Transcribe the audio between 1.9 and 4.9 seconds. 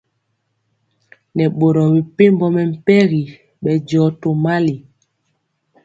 mepempɔ mɛmpegi bɛndiɔ tomali.